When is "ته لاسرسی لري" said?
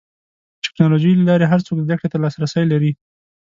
2.11-2.91